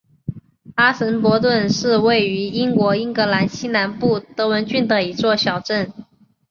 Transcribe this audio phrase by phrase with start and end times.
[0.73, 5.93] 阿什伯顿是位于英国英格兰西南部德文郡的一座小镇。